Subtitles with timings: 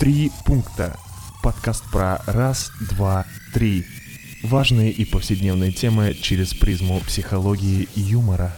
[0.00, 0.96] Три пункта.
[1.42, 3.84] Подкаст про раз, два, три.
[4.42, 8.56] Важные и повседневные темы через призму психологии и юмора.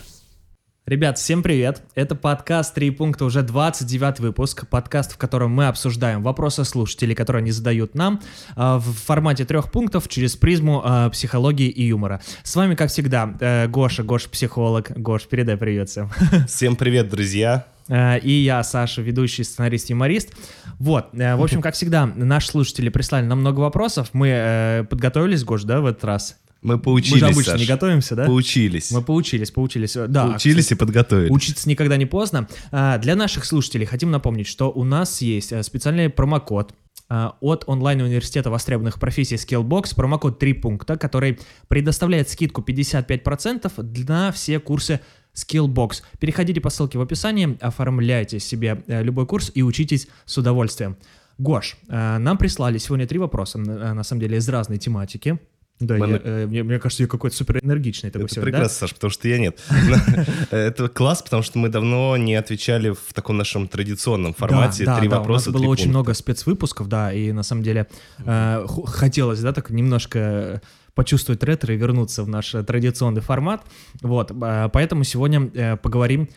[0.84, 1.80] Ребят, всем привет!
[1.94, 7.42] Это подкаст «Три пункта», уже 29 выпуск, подкаст, в котором мы обсуждаем вопросы слушателей, которые
[7.42, 8.20] они задают нам
[8.56, 12.20] э, в формате трех пунктов через призму э, психологии и юмора.
[12.42, 14.90] С вами, как всегда, э, Гоша, Гош психолог.
[14.96, 16.10] Гош, передай привет всем.
[16.48, 17.64] Всем привет, друзья!
[17.88, 20.34] Э, И я, Саша, ведущий сценарист-юморист.
[20.80, 24.08] Вот, э, в общем, как всегда, наши слушатели прислали нам много вопросов.
[24.14, 26.38] Мы э, подготовились, Гош, да, в этот раз?
[26.62, 27.60] Мы Мы поучились, же обычно Саш.
[27.60, 28.24] не готовимся, да?
[28.24, 28.92] Поучились.
[28.92, 29.96] Мы поучились, поучились.
[30.08, 31.30] Да, Поучились и подготовились.
[31.30, 32.48] Учиться никогда не поздно.
[32.70, 36.72] А, Для наших слушателей хотим напомнить, что у нас есть э, специальный промокод
[37.08, 44.60] а, от онлайн-университета востребованных профессий Skillbox, промокод 3 пункта, который предоставляет скидку 55% на все
[44.60, 45.00] курсы
[45.34, 46.02] Skillbox.
[46.20, 50.96] Переходите по ссылке в описании, оформляйте себе э, любой курс и учитесь с удовольствием.
[51.38, 55.40] Гош, э, нам прислали сегодня три вопроса, на самом деле, из разной тематики.
[55.86, 58.58] Да, Мы я, э, мне, мне кажется, я какой-то супер энергичный такой Это сегодня, да?
[58.58, 59.60] прекрасно, Саш, потому что я нет.
[60.50, 64.84] Это класс, потому что мы давно не отвечали в таком нашем традиционном формате.
[64.84, 67.42] Да, Три да, да, вопроса, У нас было три очень много спецвыпусков, да, и на
[67.42, 67.88] самом деле
[68.24, 70.62] э, хотелось, да, так немножко
[70.94, 73.62] почувствовать ретро и вернуться в наш традиционный формат.
[74.00, 76.28] Вот, э, поэтому сегодня поговорим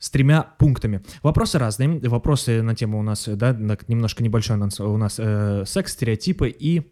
[0.00, 1.02] с тремя пунктами.
[1.22, 2.00] Вопросы разные.
[2.08, 4.80] Вопросы на тему у нас, да, немножко небольшой анонс.
[4.80, 6.90] У нас э, секс, стереотипы и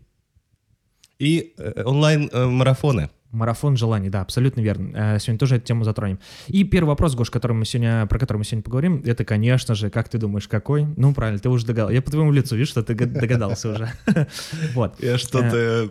[1.19, 3.11] И э, онлайн-марафоны.
[3.31, 5.17] Марафон желаний, да, абсолютно верно.
[5.17, 6.19] Э, Сегодня тоже эту тему затронем.
[6.47, 9.91] И первый вопрос, Гош, который мы сегодня, про который мы сегодня поговорим, это, конечно же,
[9.91, 10.87] как ты думаешь, какой?
[10.97, 11.95] Ну, правильно, ты уже догадался.
[11.95, 13.93] Я по твоему лицу вижу, что ты догадался уже.
[14.75, 14.95] Вот.
[15.03, 15.91] Я что-то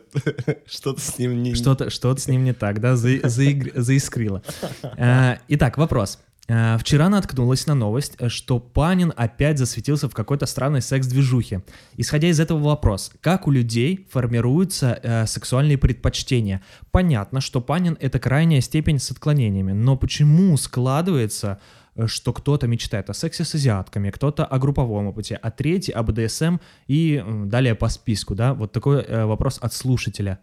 [0.65, 1.53] что-то с ним не...
[1.53, 4.41] Что-то что с ним не так, да, заискрило.
[4.97, 6.19] Э, Итак, вопрос.
[6.47, 11.63] Э, Вчера наткнулась на новость, э, что Панин опять засветился в какой-то странной секс-движухе.
[11.97, 16.61] Исходя из этого вопрос, как у людей формируются э, сексуальные предпочтения?
[16.91, 21.59] Понятно, что Панин— это крайняя степень с отклонениями, но почему складывается,
[21.95, 26.03] э, что кто-то мечтает о сексе с азиатками, кто-то о групповом опыте, а третий о
[26.03, 28.53] БДСМ и далее по списку, да?
[28.53, 30.39] Вот такой э, вопрос от слушателя.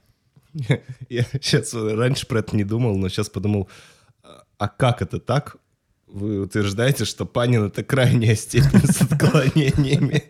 [1.08, 3.68] Я сейчас раньше про это не думал, но сейчас подумал,
[4.58, 5.56] а как это так?
[6.14, 10.22] Вы утверждаете, что Панин— это крайняя степень с отклонениями.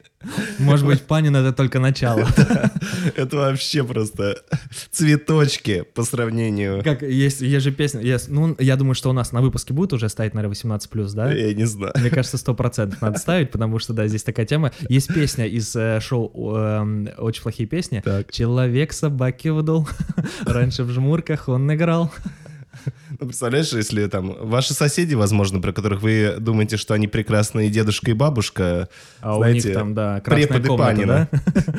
[0.59, 2.27] Может быть, Панин это только начало.
[3.17, 4.43] Это вообще просто
[4.91, 6.83] цветочки по сравнению.
[6.83, 9.93] Как есть, есть же песня, есть, ну, я думаю, что у нас на выпуске будет
[9.93, 11.31] уже стоять, наверное, 18+, да?
[11.31, 11.93] Я не знаю.
[11.97, 14.72] Мне кажется, сто процентов надо ставить, потому что, да, здесь такая тема.
[14.89, 18.01] Есть песня из э, шоу эм, «Очень плохие песни».
[18.03, 18.33] Так.
[18.33, 19.87] Человек собаки вдул,
[20.47, 22.11] раньше в жмурках он играл.
[23.26, 28.14] Представляешь, если там ваши соседи, возможно, про которых вы думаете, что они прекрасные дедушка и
[28.14, 28.88] бабушка,
[29.20, 31.28] А знаете, у них там, да, красная комната, Панина.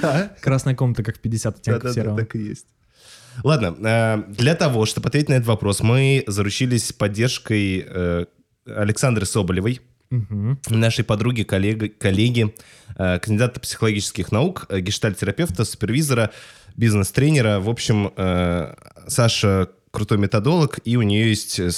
[0.01, 0.31] да?
[0.41, 2.17] Красная комната, как в 50 оттенков серого.
[2.17, 2.65] так и есть.
[3.43, 8.25] Ладно, э, для того, чтобы ответить на этот вопрос, мы заручились поддержкой э,
[8.65, 9.81] Александры Соболевой,
[10.11, 10.59] Мгм.
[10.69, 12.53] нашей подруги, коллеги, коллеги
[12.97, 16.31] э, кандидата психологических наук, гештальтерапевта, супервизора,
[16.77, 17.59] бизнес-тренера.
[17.59, 18.11] В общем,
[19.07, 21.69] Саша крутой методолог, и у нее есть, э,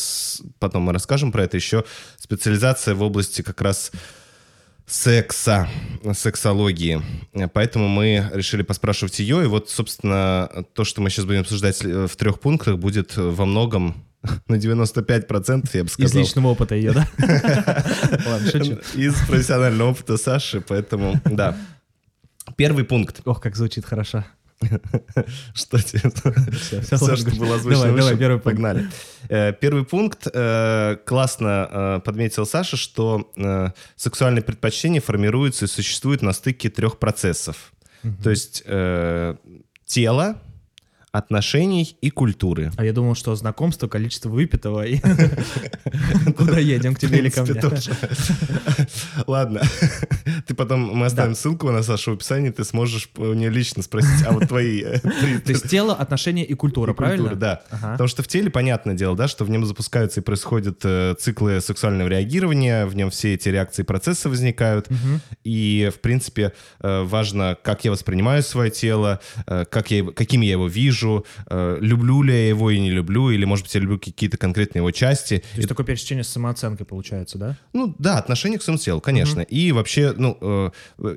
[0.59, 1.85] потом мы расскажем про это еще,
[2.17, 3.91] специализация в области как раз
[4.87, 5.67] секса,
[6.13, 7.01] сексологии.
[7.53, 9.43] Поэтому мы решили поспрашивать ее.
[9.43, 13.45] И вот, собственно, то, что мы сейчас будем обсуждать э, в трех пунктах, будет во
[13.45, 14.03] многом,
[14.47, 17.07] на 95%, я бы Из сказал, личного опыта ее, да?
[18.25, 18.79] Ладно, шучу.
[18.95, 21.55] из профессионального опыта Саши, поэтому, да.
[22.55, 23.21] Первый пункт.
[23.25, 24.25] Ох, как звучит хорошо.
[25.53, 26.09] Что тебе?
[26.81, 28.89] Все, что было озвучено Давай, первый погнали.
[29.29, 30.27] Э, Первый пункт.
[30.33, 36.97] э, Классно э, подметил Саша, что э, сексуальные предпочтения формируются и существуют на стыке трех
[36.97, 37.71] процессов.
[38.23, 39.35] То есть э,
[39.85, 40.37] тело,
[41.11, 42.71] отношений и культуры.
[42.77, 44.99] А я думал, что знакомство, количество выпитого и
[46.37, 47.61] куда едем, к тебе или ко мне.
[49.27, 49.61] Ладно.
[50.47, 54.25] Ты потом, мы оставим ссылку на Сашу в описании, ты сможешь у нее лично спросить,
[54.25, 54.81] а вот твои...
[54.83, 57.35] э, То есть тело, отношения и культура, правильно?
[57.35, 57.61] да.
[57.69, 61.59] Потому что в теле, понятное дело, да, что в нем запускаются и происходят э, циклы
[61.61, 64.87] сексуального реагирования, в нем все эти реакции и процессы возникают.
[65.43, 70.67] И, в принципе, э, важно, как я воспринимаю свое тело, как я, каким я его
[70.67, 73.99] вижу, вижу, э, люблю ли я его и не люблю, или, может быть, я люблю
[73.99, 75.37] какие-то конкретные его части.
[75.53, 77.57] То есть такое пересечение с самооценкой получается, да?
[77.73, 79.41] Ну да, отношение к своему телу, конечно.
[79.41, 80.69] И вообще, ну, э,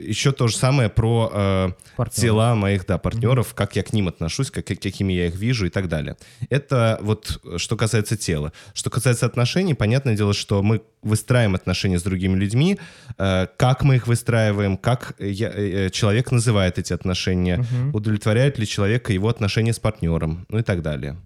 [0.07, 2.21] еще то же самое про э, Партнеров.
[2.21, 5.71] тела моих, да, партнеров, как я к ним отношусь, как, какими я их вижу и
[5.71, 6.17] так далее.
[6.51, 8.53] Это вот что касается тела.
[8.75, 12.79] Что касается отношений, понятное дело, что мы выстраиваем отношения с другими людьми,
[13.19, 19.13] э, как мы их выстраиваем, как я- э, человек называет эти отношения, удовлетворяют ли человека
[19.13, 21.17] его отношения с партнером, ну и так далее.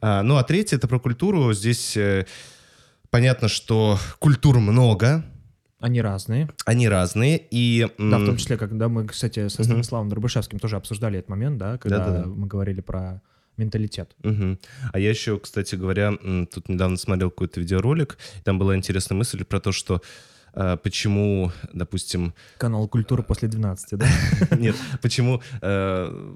[0.00, 1.52] А, ну а третье, это про культуру.
[1.52, 2.26] Здесь э,
[3.10, 5.24] понятно, что культур много,
[5.80, 6.48] Они разные.
[6.64, 7.88] они разные, и...
[7.98, 11.78] Да, в том числе, когда мы, кстати, со Станиславом Дробышевским тоже обсуждали этот момент, да,
[11.78, 12.26] когда Да-да-да.
[12.26, 13.22] мы говорили про
[13.56, 14.14] менталитет.
[14.22, 14.58] Мгм.
[14.92, 16.12] А я еще, кстати говоря,
[16.52, 20.02] тут недавно смотрел какой-то видеоролик, там была интересная мысль про то, что
[20.54, 24.06] э, почему, допустим, Канал «Культура после 12», да?
[24.56, 26.34] нет, почему э,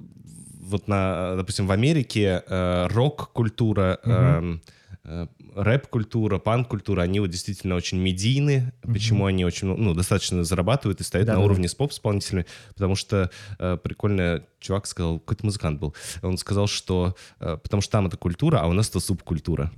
[0.71, 4.59] вот на, допустим, в Америке э, рок-культура, э,
[5.05, 8.73] э, рэп-культура, панк-культура, они вот действительно очень медийны.
[8.83, 11.45] Почему они очень, ну, достаточно зарабатывают и стоят на Да-да-да.
[11.45, 12.47] уровне с поп-исполнителями?
[12.75, 17.93] Потому что э, прикольно чувак сказал, какой-то музыкант был, он сказал, что э, потому что
[17.93, 19.71] там это культура, а у нас это субкультура.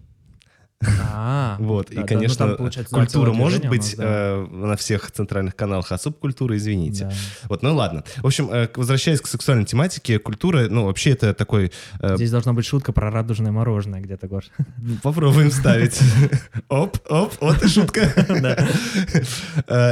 [1.12, 2.56] А, Вот, и, ну конечно,
[2.90, 7.10] культура может быть э, на всех центральных каналах, а субкультура, извините.
[7.44, 8.04] Вот, ну ладно.
[8.18, 11.72] В общем, э, возвращаясь к сексуальной тематике, культура, ну, вообще это такой...
[12.00, 14.44] э, Здесь должна быть шутка про радужное мороженое где-то, Гош.
[15.02, 15.98] Попробуем вставить.
[16.68, 18.12] Оп, оп, вот и шутка.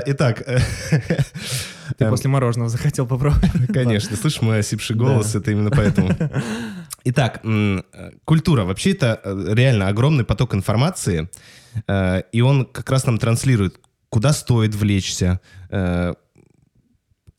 [0.06, 0.42] Итак,
[1.98, 2.10] Ты Эм.
[2.10, 3.50] после мороженого захотел попробовать?
[3.72, 6.10] конечно, слышишь мой осипший голос, это именно поэтому.
[7.05, 7.82] Итак, э,
[8.25, 8.64] культура.
[8.64, 11.31] Вообще это э, реально огромный поток информации,
[11.87, 13.81] э, и он как раз нам транслирует,
[14.11, 15.41] куда стоит влечься,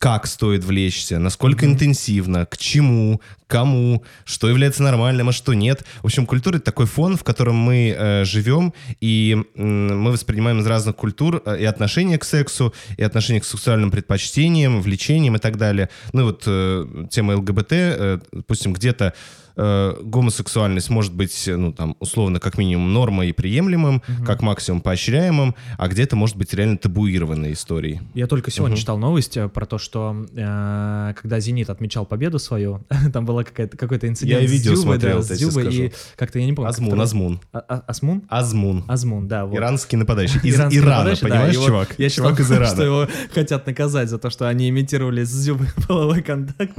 [0.02, 5.84] как стоит влечься, насколько интенсивно, к чему, кому, что является нормальным, а что нет.
[6.02, 10.66] В общем, культура— это такой фон, в котором мы э, живем, и мы воспринимаем из
[10.66, 15.56] разных культур э, и отношение к сексу, и отношение к сексуальным предпочтениям, влечениям и так
[15.56, 15.88] далее.
[16.12, 19.12] Ну и вот э, тема ЛГБТ, э, допустим, где-то э,
[19.56, 25.54] гомосексуальность может быть, э, ну, там, условно, как минимум нормой и приемлемым, как максимум поощряемым,
[25.78, 28.00] а где-то может быть реально табуированной историей.
[28.14, 32.84] Я только сегодня читал новость э, про то, что э, когда «Зенит» отмечал победу свою,
[33.12, 35.92] там была какая-то, какой-то инцидент Я и с видео Дзюбой, смотрел, да, с Дзюбой, и
[36.16, 36.68] как-то я не помню.
[36.70, 37.40] Азмун, Азмун.
[37.52, 38.22] А- а- Асмун?
[38.28, 38.84] Азмун.
[38.88, 39.46] Азмун, да.
[39.46, 39.56] вот.
[39.56, 40.40] Иранский нападающий.
[40.42, 41.94] Из Иранский Ирана, нападающий, да, понимаешь, его- чувак?
[41.98, 42.66] Я чувак читал, из Ирана.
[42.74, 46.76] что его хотят наказать за то, что они имитировали с Зюбой половой контакт.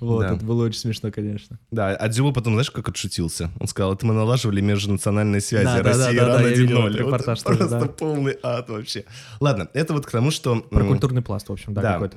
[0.00, 0.34] Вот, Да.
[0.34, 1.58] это было очень смешно, конечно.
[1.70, 3.50] Да, а Дзюба потом, знаешь, как отшутился?
[3.60, 6.48] Он сказал, это мы налаживали межнациональные связи Да, да, России и да, да, Ирана да,
[6.48, 6.88] я видел 1-0».
[6.94, 7.86] этот Вот это тоже, Просто да.
[7.86, 9.04] полный ад вообще.
[9.40, 10.60] Ладно, это вот к тому, что...
[10.60, 11.92] Про культурный пласт, в общем, да, Да.
[11.92, 12.16] какой-то.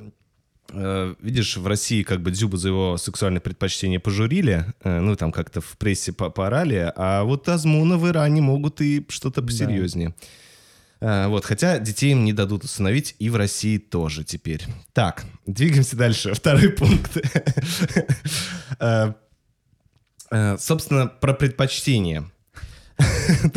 [0.72, 5.32] э, Видишь, в России как бы Дзюбу за его сексуальные предпочтения пожурили, э, ну, там
[5.32, 10.14] как-то в прессе по- поорали, а вот Азмуна в Иране могут и что-то посерьезнее.
[11.02, 14.64] Э, Вот, хотя детей им не дадут установить, и в России тоже теперь.
[14.92, 16.32] Так, двигаемся дальше.
[16.34, 17.18] Второй пункт.
[20.30, 22.24] Э, Собственно, про предпочтения.
[22.98, 23.52] 1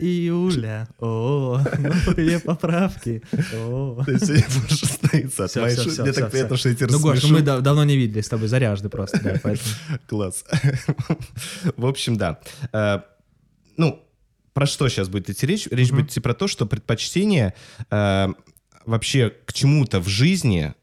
[0.00, 0.86] июля.
[1.00, 3.22] О, новые поправки.
[3.54, 4.02] О.
[4.06, 6.00] Ты сегодня будешь остановиться от моей шутки.
[6.02, 7.34] Мне так приятно, что я тебя Ну, Гош, рассмешу.
[7.34, 9.40] мы дав- давно не видели с тобой заряжены просто.
[10.06, 10.44] Класс.
[11.76, 12.38] В общем, да.
[12.72, 13.00] Э,
[13.76, 14.02] Ну,
[14.52, 15.66] про что сейчас будет идти речь?
[15.70, 17.54] Речь будет идти про то, что предпочтение
[17.90, 18.28] э,
[18.86, 20.74] вообще к чему-то в жизни,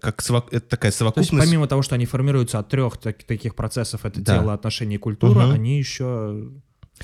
[0.00, 1.46] как совок- это такая То есть совокупность...
[1.46, 4.38] помимо того, что они формируются от трех так- таких процессов, это Да.
[4.38, 5.52] тело, отношения и культура, Мгм.
[5.52, 6.50] они еще...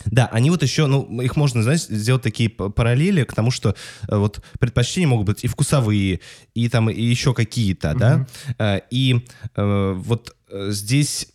[0.05, 3.75] Да, они вот еще, ну, их можно, знаешь, сделать такие параллели к тому, что
[4.09, 6.21] э, вот предпочтения могут быть и вкусовые,
[6.55, 8.27] и там и еще какие-то, да.
[8.59, 9.25] Э, И
[9.55, 11.29] э, вот э, здесь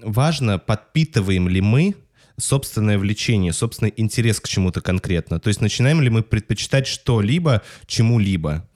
[0.00, 1.96] важно, подпитываем ли мы
[2.36, 5.40] собственное влечение, собственный интерес к чему-то конкретно.
[5.40, 8.68] То есть начинаем ли мы предпочитать что-либо чему-либо.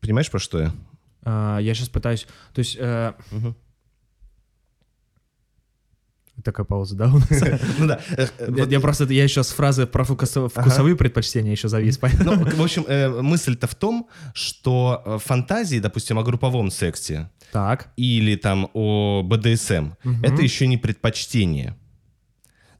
[0.00, 0.72] Понимаешь, про что я?
[1.22, 2.26] а, Я сейчас пытаюсь...
[2.54, 2.76] То есть...
[2.78, 3.12] э,
[6.44, 7.28] Такая пауза, да, у нас?
[7.78, 7.98] Ну да.
[8.10, 9.04] э, э, Я просто...
[9.04, 11.98] Я еще с фразы про вкусо- вкусовые предпочтения еще завис.
[12.24, 17.88] Ну, в общем, э, мысль-то в том, что фантазии, допустим, о групповом сексе Так.
[17.96, 21.74] или там о БДСМ, это еще не предпочтение.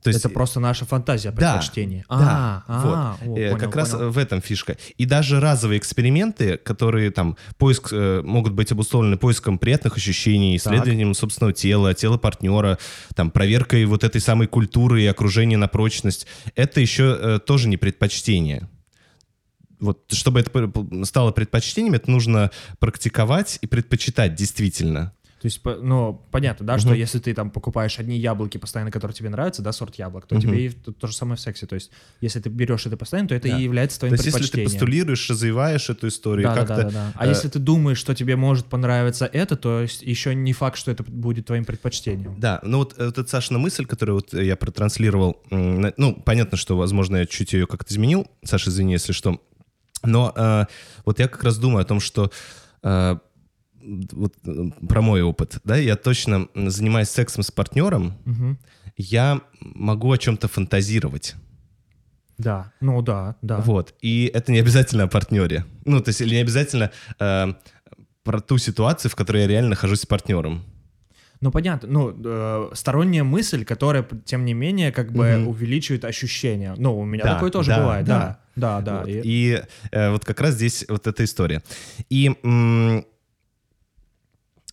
[0.07, 2.05] То есть, Это просто наша фантазия да, предпочтения.
[2.09, 2.95] да, А, вот.
[2.95, 4.11] а, о, Э, понял, как раз понял.
[4.11, 4.77] в этом фишка.
[4.97, 11.13] И даже разовые эксперименты, которые там поиск э, могут быть обусловлены поиском приятных ощущений, исследованием
[11.13, 12.79] собственного тела, тела партнера,
[13.17, 17.77] там проверкой вот этой самой культуры и окружения на прочность, это еще э, тоже не
[17.77, 18.69] предпочтение.
[19.81, 20.73] Вот чтобы это
[21.05, 25.13] стало предпочтением, это нужно практиковать и предпочитать действительно.
[25.41, 26.99] То есть, ну, понятно, да, что Мгм.
[26.99, 30.43] если ты там покупаешь одни яблоки постоянно, которые тебе нравятся, да, сорт яблок, то Мгм.
[30.43, 31.67] тебе и то, то же самое в сексе.
[31.67, 31.91] То есть,
[32.23, 33.59] если ты берешь это постоянно, то это Да.
[33.59, 36.77] и является То твоим есть если ты постулируешь, развиваешь эту историю, да, как-то...
[36.77, 37.13] да, да, да.
[37.17, 40.79] А э, если ты думаешь, что тебе может понравиться это, то есть еще не факт,
[40.79, 42.41] что это будет твоим предпочтением.
[42.41, 46.77] Да, ну вот, э, вот эта Сашина мысль, которую вот я протранслировал, ну, понятно, что,
[46.79, 49.41] возможно, я чуть ее как-то изменил, Саша, извини, если что,
[50.03, 50.65] но э,
[51.05, 52.31] вот я как раз думаю о том, что
[52.83, 53.17] э,
[54.13, 54.35] вот
[54.89, 58.59] про мой опыт, да, я точно, м, занимаясь сексом с партнером, Мгм.
[58.97, 61.35] я могу о чем-то фантазировать.
[62.39, 63.59] Да, ну да, да.
[63.59, 63.95] Вот.
[64.03, 65.65] И это не обязательно о партнере.
[65.85, 67.47] Ну, то есть, или не обязательно э,
[68.25, 70.63] про ту ситуацию, в которой я реально нахожусь с партнером.
[71.41, 75.49] Ну, понятно, ну, э, сторонняя мысль, которая, тем не менее, как бы Мгм.
[75.49, 76.75] увеличивает ощущения.
[76.79, 78.19] Ну, у меня Да, такое тоже да, бывает, да.
[78.19, 78.41] да.
[78.57, 78.99] Да, да.
[79.01, 79.09] Вот.
[79.09, 79.63] и- И
[79.93, 81.63] э, вот как раз здесь вот эта история.
[82.11, 83.05] И м,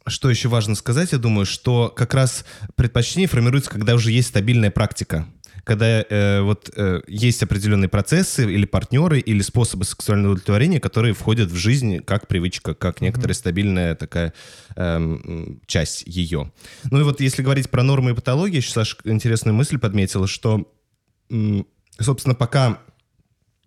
[0.07, 2.45] что еще важно сказать, я думаю, что как раз
[2.75, 5.27] предпочтение формируется, когда уже есть стабильная практика.
[5.63, 11.49] Когда э, вот э, есть определенные процессы или партнеры, или способы сексуального удовлетворения, которые входят
[11.51, 14.33] в жизнь как привычка, как некоторая стабильная такая
[14.75, 16.51] м, часть ее.
[16.91, 20.69] Ну и вот если говорить про нормы и патологии, еще Саша интересную мысль подметила, что,
[21.29, 21.65] м,
[21.97, 22.92] собственно, пока э,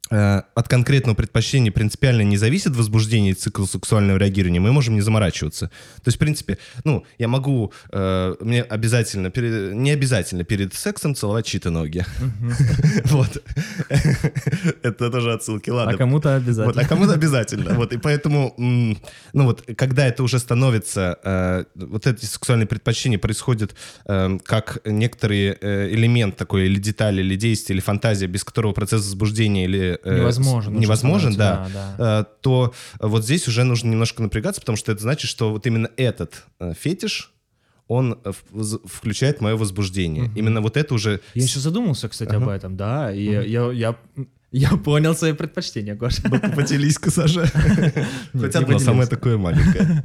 [0.08, 5.66] от конкретного предпочтения принципиально не зависит возбуждение и цикл сексуального реагирования, мы можем не заморачиваться.
[5.96, 11.14] То есть, в принципе, ну, я могу, э, мне обязательно, перед- не обязательно перед сексом
[11.14, 12.04] целовать чьи-то ноги.
[13.06, 13.42] Вот.
[14.82, 15.96] Это тоже отсылки, А ладно.
[15.98, 16.82] кому-то Вот, обязательно.
[16.82, 17.74] а кому-то обязательно.
[17.74, 23.74] Вот, и поэтому, ну вот, когда это уже становится, э, вот эти сексуальные предпочтения происходят
[24.06, 29.02] э, как некоторый э, элемент такой, или деталь, или действие, или фантазия, без которого процесс
[29.02, 29.95] возбуждения или...
[30.04, 31.66] э, Невозможен Невозможен, да.
[31.68, 35.66] становится, Э, то вот здесь уже нужно немножко напрягаться, потому что это значит, что вот
[35.66, 37.32] именно этот э, фетиш,
[37.88, 38.32] он э,
[38.84, 40.30] включает мое возбуждение.
[40.34, 41.20] Именно вот это уже...
[41.34, 43.96] Я еще задумался, кстати, об этом, да, и я, я,
[44.52, 46.22] я понял свои предпочтения, Гоша.
[46.28, 47.42] Поделись-ка, Саша.
[48.32, 48.86] не Хотя поделился.
[48.86, 50.04] самое такое маленькое.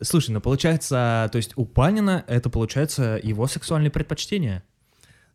[0.00, 4.62] Слушай, ну получается, то есть у Панина это получается его сексуальные предпочтения.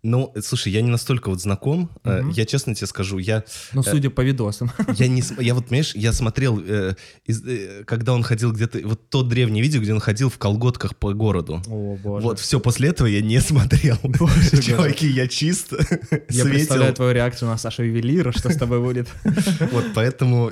[0.04, 1.92] Ну, слушай, я не настолько вот знаком.
[2.04, 2.32] Э, Мгм.
[2.32, 3.44] Я честно тебе скажу, я,
[3.74, 4.72] Ну, судя по видосам.
[4.98, 6.96] я не, я вот, понимаешь, я смотрел, э,
[7.28, 10.96] из- э, когда он ходил где-то, вот то древнее видео, где он ходил в колготках
[10.96, 11.62] по городу.
[11.68, 12.26] О, боже.
[12.26, 13.98] Вот, все, после этого я не смотрел.
[14.62, 15.72] Чуваки, я чист,
[16.30, 19.08] Я представляю твою реакцию на Сашу Ювелира, что с тобой будет.
[19.72, 20.52] Вот, поэтому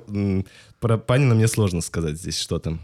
[0.80, 2.78] про Панина мне сложно сказать здесь что-то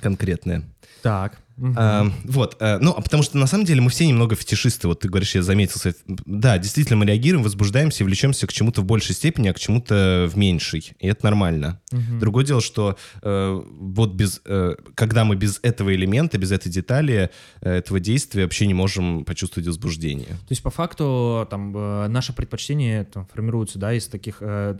[0.00, 0.64] конкретное.
[1.02, 1.38] Так.
[1.56, 1.74] Мгм.
[1.76, 5.00] А, вот, а, ну, а потому что на самом деле мы все немного фетишисты, вот
[5.00, 5.80] ты говоришь, я заметил.
[6.06, 10.28] Да, действительно, мы реагируем, возбуждаемся и влечемся к чему-то в большей степени, а к чему-то
[10.30, 11.80] в меньшей, и это нормально.
[11.92, 12.18] Мгм.
[12.18, 17.30] Другое дело, что э, вот без, э, когда мы без этого элемента, без этой детали,
[17.60, 20.26] э, этого действия вообще не можем почувствовать возбуждение.
[20.26, 24.78] То есть по факту там э, наше предпочтение там, формируется, да, из таких э,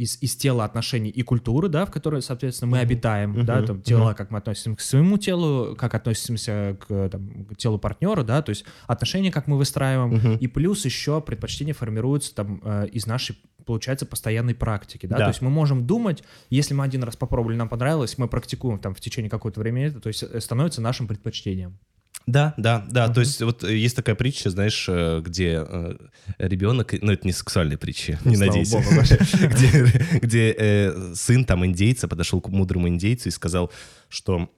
[0.00, 3.66] из, из тела отношений и культуры, да, в которой, соответственно, мы обитаем, да, Мгм.
[3.66, 8.22] там тело, как мы относимся к своему телу, как относимся к, там, к телу партнера,
[8.22, 10.36] да, то есть отношения, как мы выстраиваем, Мгм.
[10.36, 15.24] и плюс еще предпочтение формируется там э, из нашей, получается, постоянной практики, да, Да.
[15.24, 18.94] то есть мы можем думать, если мы один раз попробовали, нам понравилось, мы практикуем там
[18.94, 21.78] в течение какого-то времени, это, то есть э, становится нашим предпочтением.
[22.30, 23.08] Да, да, да.
[23.08, 25.96] То есть вот э, есть такая притча, знаешь, э, где э,
[26.38, 28.86] ребенок, ну это не сексуальная притча, не Слава надейся, богу,
[29.54, 33.72] где, где э, сын там индейца подошел к мудрому индейцу и сказал,
[34.08, 34.48] что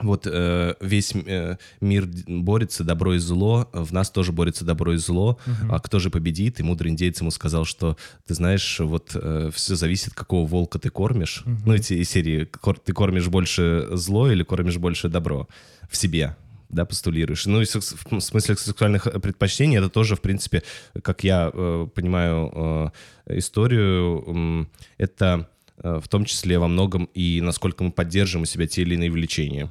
[0.00, 4.98] вот э, весь э, мир борется, добро и зло, в нас тоже борется добро и
[4.98, 5.38] зло,
[5.70, 6.60] а кто же победит?
[6.60, 7.96] И мудрый индейец ему сказал, что,
[8.26, 9.16] ты знаешь, вот
[9.54, 11.44] все зависит, какого волка ты кормишь.
[11.46, 12.50] Ну, эти из серии,
[12.84, 15.48] ты кормишь больше зло или кормишь больше добро
[15.88, 16.36] в себе
[16.72, 17.46] да, постулируешь.
[17.46, 20.62] Ну и в смысле сексуальных э, предпочтений это тоже, в принципе,
[21.02, 22.92] как я э, понимаю
[23.26, 25.48] э, историю, м, это
[25.78, 29.10] э, в том числе во многом и насколько мы поддерживаем у себя те или иные
[29.10, 29.70] влечения,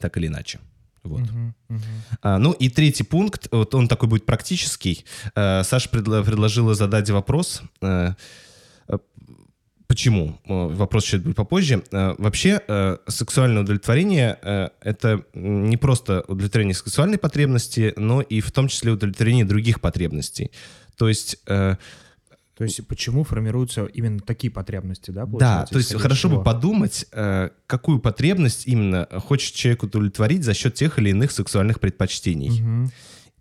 [0.00, 0.58] так или иначе.
[1.04, 1.20] Вот.
[1.20, 1.82] Мгм, мгм.
[2.22, 5.04] А, ну и третий пункт, вот он такой будет практический.
[5.34, 7.62] Э, Саша предла- предложила задать вопрос.
[7.80, 8.14] э, э,
[9.92, 10.40] Почему?
[10.46, 11.82] Э, Вопрос чуть будет попозже.
[11.92, 14.38] Э, Вообще, э, сексуальное удовлетворение
[14.80, 20.50] это не просто удовлетворение сексуальной потребности, но и в том числе удовлетворение других потребностей.
[20.96, 25.26] То есть То есть почему формируются именно такие потребности, да?
[25.26, 26.44] Да, то есть хорошо бы чего?
[26.44, 32.60] подумать, э, какую потребность именно хочет человек удовлетворить за счет тех или иных сексуальных предпочтений.
[32.60, 32.92] Мгм.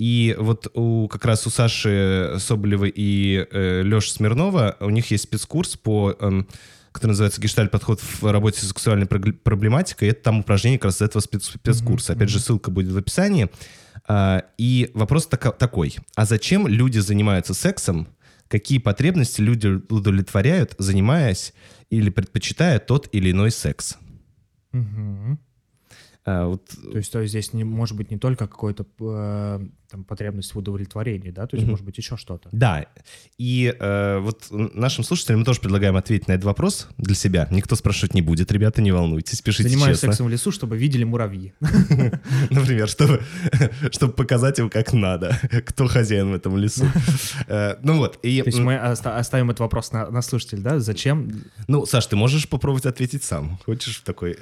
[0.01, 5.25] И вот у, как раз у Саши Соболевой и э, Леши Смирнова у них есть
[5.25, 6.47] спецкурс по эм,
[6.91, 10.07] который называется «Гештальт-подход в работе с сексуальной проблематикой».
[10.09, 12.13] Это там упражнение как раз из этого спец- спецкурса.
[12.13, 13.51] Опять же, ссылка будет в описании.
[14.07, 15.95] А, И вопрос така- такой.
[16.15, 18.07] А зачем люди занимаются сексом?
[18.47, 21.53] Какие потребности люди удовлетворяют, занимаясь
[21.91, 23.97] или предпочитая тот или иной секс?
[24.71, 25.37] Мгм.
[26.25, 29.59] А, Вот То есть, то есть здесь не, может быть не только какой-то э,
[29.89, 31.71] там, потребность в удовлетворении, да, то есть Мгм.
[31.71, 32.47] может быть еще что-то.
[32.51, 32.85] Да,
[33.39, 37.47] и э, вот нашим слушателям мы тоже предлагаем ответить на этот вопрос для себя.
[37.51, 40.09] Никто спрашивать не будет, ребята, не волнуйтесь, пишите Занимаюсь честно.
[40.11, 41.53] сексом в лесу, чтобы видели муравьи.
[42.49, 43.21] Например, чтобы,
[43.91, 46.85] чтобы показать им, как надо, кто хозяин в этом лесу.
[47.47, 48.41] Э, Ну вот, и...
[48.43, 50.79] То есть мы оста- оставим этот вопрос на, на слушатель, да?
[50.79, 51.43] Зачем?
[51.67, 53.57] Ну, Саш, ты можешь попробовать ответить сам.
[53.65, 54.37] Хочешь в такой...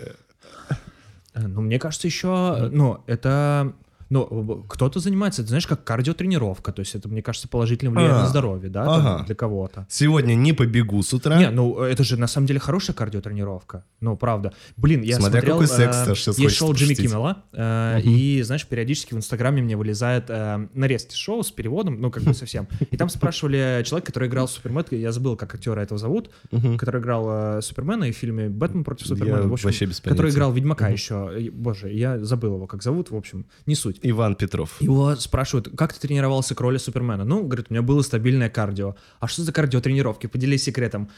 [1.34, 3.74] э, Ну, мне кажется, еще, ну, это...
[4.10, 8.22] Ну, кто-то занимается, ты знаешь, как кардиотренировка, то есть это, мне кажется, положительно влияет А,
[8.22, 9.26] на здоровье, да, там, ага.
[9.26, 9.86] для кого-то.
[9.90, 11.38] Сегодня не побегу с утра.
[11.38, 13.86] Не, ну это же на самом деле хорошая кардиотренировка.
[14.02, 14.54] Ну, правда.
[14.78, 15.60] Блин, я Смотря смотрел...
[15.60, 16.96] какой секс, э, сейчас есть шоу Джимми.
[16.96, 22.10] Киммела, э, и, знаешь, периодически в Инстаграме мне вылезает э, нарезки шоу с переводом, ну,
[22.10, 22.68] как бы совсем.
[22.92, 26.32] И там спрашивали человека, который играл Супермена, я забыл, как актера этого зовут,
[26.78, 29.38] который играл э, Супермена и в фильме «Бэтмен против Супермена».
[29.38, 31.50] Я в общем, который играл Ведьмака еще.
[31.52, 33.99] Боже, я забыл его, как зовут, в общем, не суть.
[34.02, 34.82] Иван Петров.
[34.82, 37.26] Его спрашивают, как ты тренировался к роли Супермена?
[37.26, 38.96] Ну, говорит, у меня было стабильное кардио.
[39.20, 40.28] А что за кардиотренировки?
[40.28, 41.10] Поделись секретом.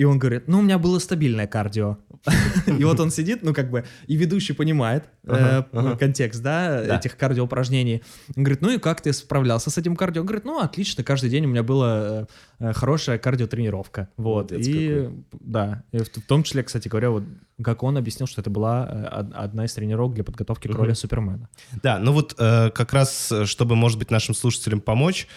[0.00, 1.98] И он говорит, ну, у меня было стабильное кардио.
[2.66, 5.62] И вот он сидит, ну, как бы, и ведущий понимает э,
[5.98, 8.02] контекст, да, этих кардиоупражнений.
[8.34, 10.22] Он говорит, ну, и как ты справлялся с этим кардио?
[10.22, 12.26] Он говорит, ну, отлично, каждый день у меня была э,
[12.60, 14.08] э, хорошая кардиотренировка.
[14.16, 14.52] Вот.
[14.52, 17.24] И, да, в, том числе, кстати говоря, вот
[17.62, 20.94] как он объяснил, что это была од- одна из тренировок для подготовки к роли.
[20.94, 21.50] Супермена.
[21.82, 25.28] Да, ну вот как раз, чтобы, может быть, нашим слушателям помочь,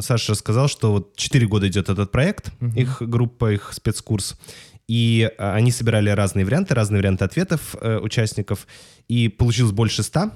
[0.00, 4.36] Саша рассказал, что вот 4 года идет этот проект, их группа, их спецкурс,
[4.88, 8.66] и э, они собирали разные варианты, разные варианты ответов э, участников,
[9.08, 10.30] и получилось больше 100.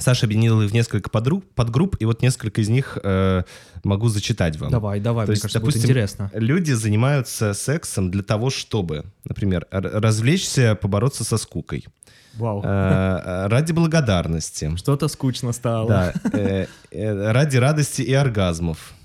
[0.00, 3.42] Саша объединил их в несколько подруг, подгрупп, и вот несколько из них э,
[3.84, 4.70] могу зачитать вам.
[4.70, 6.30] Давай, давай, То мне есть, кажется, допустим, будет интересно.
[6.34, 11.86] Люди занимаются сексом для того, чтобы, например, развлечься, побороться со скукой,
[12.34, 12.62] Вау.
[12.64, 15.88] э, ради благодарности, Что-то скучно стало.
[15.88, 18.97] да, э, э, ради радости и оргазмов, э,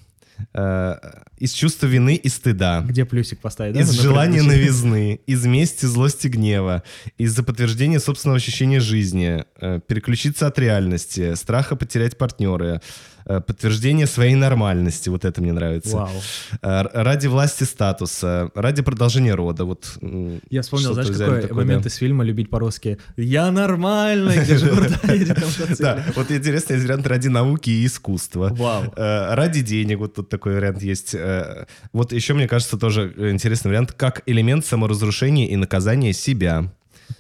[1.38, 3.76] из чувства вины и стыда, Где плюсик поставить?
[3.76, 6.84] да, из желания новизны, из мести, злости, гнева,
[7.18, 12.80] из-за подтверждения собственного ощущения жизни, э, переключиться от реальности, страха потерять партнера, э,
[13.26, 15.96] подтверждение своей нормальности, вот это мне нравится.
[15.98, 16.10] Вау.
[16.62, 19.66] Э, ради власти статуса, ради продолжения рода.
[19.66, 19.98] Вот,
[20.50, 21.90] Я вспомнил, знаешь, какой такое, момент да.
[21.90, 22.98] из фильма «Любить по-русски».
[23.18, 24.58] «Я нормальный», где.
[25.80, 28.50] Да, вот интересный есть вариант ради науки и искусства.
[28.52, 28.94] Вау.
[28.96, 31.16] Э, Ради денег, вот тут такой вариант есть.
[31.16, 36.72] Э, Вот еще, мне кажется, тоже интересный вариант, как элемент саморазрушения и наказания себя.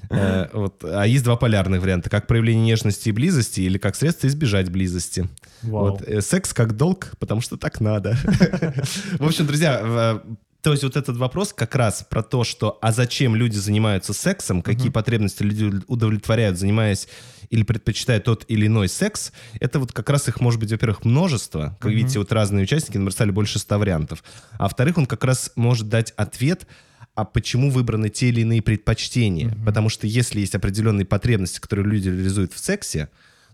[0.09, 0.83] Э, Вот.
[0.83, 2.09] А есть два полярных варианта.
[2.09, 5.27] Как проявление нежности и близости или как средство избежать близости.
[5.63, 5.91] Вау.
[5.91, 6.01] Вот.
[6.01, 8.15] Э, Секс как долг, потому что так надо.
[9.19, 10.23] В общем, друзья, в-
[10.61, 14.61] то есть вот этот вопрос как раз про то, что а зачем люди занимаются сексом,
[14.61, 17.09] какие потребности люди удовлетворяют, занимаясь
[17.49, 21.77] или предпочитая тот или иной секс, это вот как раз их может быть, во-первых, множество.
[21.81, 24.23] Как видите, вот разные участники набросали больше ста вариантов.
[24.53, 26.65] А во-вторых, он как раз может дать ответ,
[27.13, 29.55] а почему выбраны те или иные предпочтения.
[29.65, 33.09] Потому что если есть определенные потребности, которые люди реализуют в сексе,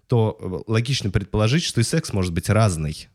[0.10, 3.08] то э, логично предположить, что и секс может быть разный.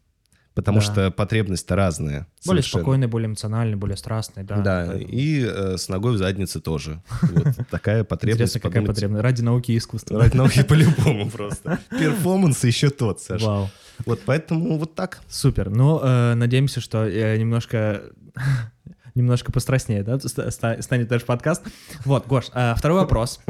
[0.54, 0.84] Потому Да.
[0.84, 2.28] что потребность-то разная.
[2.46, 2.82] Более совершенно.
[2.82, 4.58] спокойный, более эмоциональный, более страстный, да.
[4.60, 7.02] Да, и э, с ногой в заднице тоже.
[7.22, 8.54] Вот такая потребность.
[8.54, 9.22] Интересно, какая потребность.
[9.24, 10.20] Ради науки и искусства.
[10.20, 11.80] Ради науки по-любому просто.
[11.90, 13.44] Перформанс еще тот, Саша.
[13.44, 13.70] Вау.
[14.06, 15.20] Вот поэтому вот так.
[15.28, 15.70] Супер.
[15.70, 18.02] Ну, э, надеемся, что э, немножко
[19.16, 21.62] немножко пострастнее, да, ста- ста- станет наш подкаст.
[22.04, 23.40] Вот, Гош, э, второй вопрос.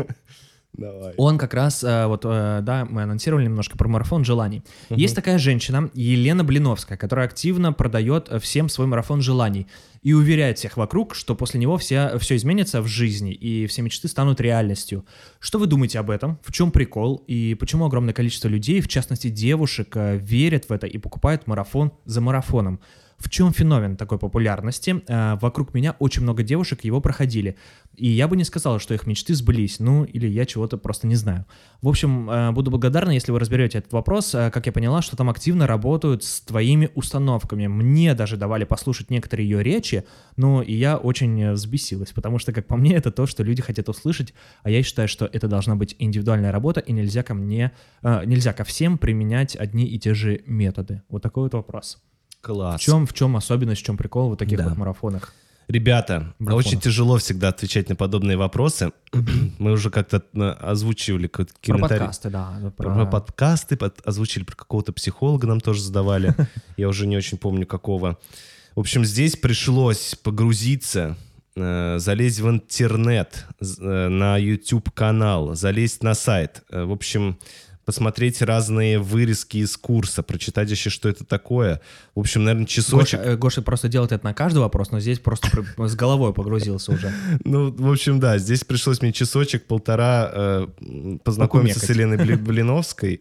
[0.77, 1.15] Давай.
[1.17, 4.63] Он как раз, э, вот, э, да, мы анонсировали немножко про марафон желаний.
[4.91, 9.69] Есть такая женщина, Елена Блиновская, которая активно продает э, всем свой марафон желаний
[10.03, 14.09] и уверяет всех вокруг, что после него вся, все изменится в жизни и все мечты
[14.09, 15.07] станут реальностью.
[15.39, 16.39] Что вы думаете об этом?
[16.43, 17.23] В чем прикол?
[17.29, 22.21] И почему огромное количество людей, в частности девушек, верят в это и покупают марафон за
[22.21, 22.81] марафоном?
[23.19, 25.03] В чем феномен такой популярности?
[25.09, 27.57] Э, Вокруг меня очень много девушек его проходили.
[27.97, 29.79] И я бы не сказал, что их мечты сбылись.
[29.79, 31.47] Ну, или я чего-то просто не знаю.
[31.81, 34.35] В общем, э, буду благодарна, если вы разберете этот вопрос.
[34.35, 37.67] Э, Как я поняла, что там активно работают с твоими установками.
[37.67, 40.05] Мне даже давали послушать некоторые ее речи,
[40.37, 43.89] но и я очень взбесилась, потому что, как по мне, это то, что люди хотят
[43.89, 47.73] услышать, а я считаю, что это должна быть индивидуальная работа, и нельзя ко мне,
[48.03, 51.03] нельзя ко всем применять одни и те же методы.
[51.09, 52.03] Вот такой вот вопрос.
[52.45, 52.81] Класс.
[52.81, 54.69] В чем, в чем особенность, в чем прикол вот таких Да.
[54.69, 55.33] вот марафонах?
[55.67, 56.67] Ребята, Марафонов.
[56.67, 58.93] очень тяжело всегда отвечать на подобные вопросы.
[59.59, 62.73] Мы уже как-то э, озвучивали какой-то Про подкасты, да.
[62.77, 66.35] Про, про подкасты под- озвучили, про какого-то психолога нам тоже задавали.
[66.77, 68.19] Я уже не очень помню, какого.
[68.77, 71.17] В общем, здесь пришлось погрузиться,
[71.57, 76.63] э, залезть в интернет, э, на YouTube-канал, залезть на сайт.
[76.71, 77.39] Э, В общем,
[77.85, 81.81] посмотреть разные вырезки из курса, прочитать еще, что это такое.
[82.15, 83.21] В общем, наверное, часочек.
[83.21, 86.93] Гоша, э, Гоша просто делает это на каждый вопрос, но здесь просто с головой погрузился
[86.93, 87.13] уже.
[87.45, 90.67] Ну, в общем, да, здесь пришлось мне часочек-полтора э,
[91.23, 91.89] познакомиться с.
[91.89, 93.21] Еленой Бли- Блиновской.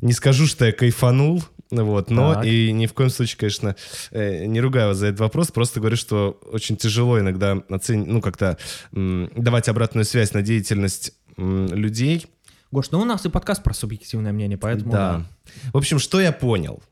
[0.00, 2.46] Не скажу, что я кайфанул, вот, но Так.
[2.46, 3.76] и ни в коем случае, конечно,
[4.10, 8.20] э, не ругаю вас за этот вопрос, просто говорю, что очень тяжело иногда оценить, ну,
[8.20, 8.56] как-то
[8.92, 12.26] давать обратную связь на деятельность людей.
[12.70, 15.24] Гош, ну у нас и подкаст про субъективное мнение, поэтому да.
[15.72, 16.82] В общем, что я понял?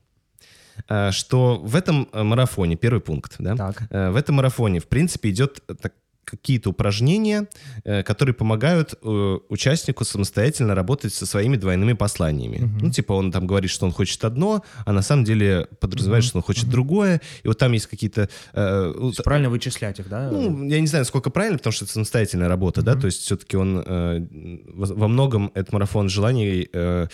[0.89, 3.83] Э, Что в этом э, марафоне, первый пункт, да, Так.
[3.91, 5.93] Э, В этом марафоне, в принципе, идет так-
[6.27, 7.47] какие-то упражнения,
[7.85, 12.69] э, которые помогают э, участнику самостоятельно работать со своими двойными посланиями.
[12.81, 16.37] Ну, типа он там говорит, что он хочет одно, а на самом деле подразумевает, что
[16.37, 17.21] он хочет другое.
[17.43, 18.29] И вот там есть какие-то...
[18.53, 20.29] э, есть правильно вычислять их, да?
[20.31, 23.57] ну, я не знаю, сколько правильно, потому что это самостоятельная работа, да, то есть все-таки
[23.57, 24.27] он э,
[24.73, 27.07] во многом это марафон желаний, э,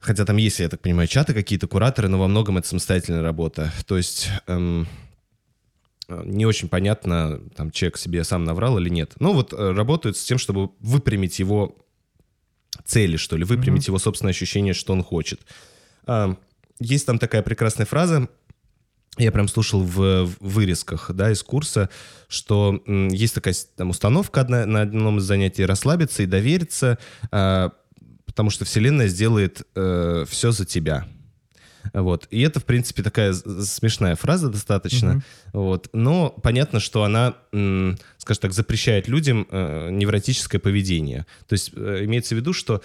[0.00, 3.72] хотя там есть, я так понимаю, чаты какие-то, кураторы, но во многом это самостоятельная работа.
[3.86, 4.86] То есть эм,
[6.24, 9.14] не очень понятно, там человек себе сам наврал или нет.
[9.18, 11.76] Ну вот э, работают с тем, чтобы выпрямить его
[12.84, 15.40] цели, что ли, выпрямить его собственное ощущение, что он хочет.
[16.06, 16.36] А,
[16.80, 18.28] Есть там такая прекрасная фраза,
[19.18, 21.90] я прям слушал в, в вырезках, да, из курса,
[22.28, 26.98] что есть такая там установка одна, на одном из занятий расслабиться и довериться,
[27.30, 27.72] а,
[28.24, 31.06] потому что Вселенная сделает все за тебя.
[31.92, 32.26] Вот.
[32.30, 35.22] И это, в принципе, такая смешная фраза достаточно.
[35.52, 35.88] Вот.
[35.92, 41.26] Но понятно, что она, скажем так, запрещает людям э, невротическое поведение.
[41.48, 42.82] То есть э, имеется в виду, что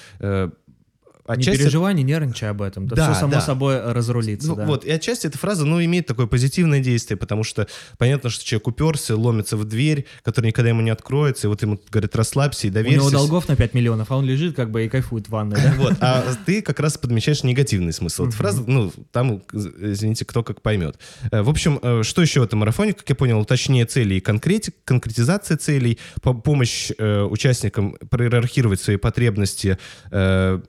[1.28, 2.88] э, Не отчасти переживай, не нервничай об этом.
[2.88, 3.42] Да, Да, все само да.
[3.42, 4.48] собой разрулится.
[4.48, 4.66] ну, да.
[4.66, 8.68] Вот, и отчасти эта фраза, ну, имеет такое позитивное действие, потому что понятно, что человек
[8.68, 12.70] уперся, ломится в дверь, которая никогда ему не откроется, и вот ему говорят, расслабься и
[12.70, 12.98] У доверься.
[12.98, 15.74] него долгов на 5 миллионов, а он лежит как бы и кайфует в ванной, да?
[15.78, 20.62] Вот, а ты как раз подмечаешь негативный смысл этой фразы, ну, там, извините, кто как
[20.62, 20.98] поймет.
[21.32, 24.22] Э, В общем, э, что еще в этом марафоне, как я понял, уточнение целей и
[24.22, 29.78] конкрети- конкретизация целей, по- помощь э, участникам проиерархировать свои потребности,
[30.12, 30.60] э,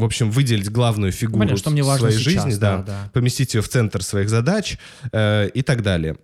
[0.00, 3.10] в общем, выделить главную фигуру Понятно, что мне важно своей сейчас, жизни, да, да, да.
[3.12, 4.78] поместить ее в центр своих задач
[5.12, 6.16] э, и так далее.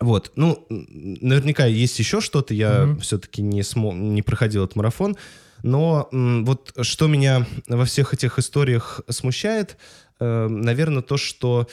[0.00, 5.16] Вот, ну, наверняка есть еще что-то, я все-таки не, смо- не проходил этот марафон,
[5.62, 9.76] но м, вот что меня во всех этих историях смущает,
[10.18, 11.68] наверное, то, что